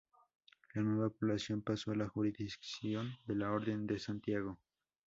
[0.73, 4.57] La nueva población pasó a la jurisdicción de la Orden de Santiago.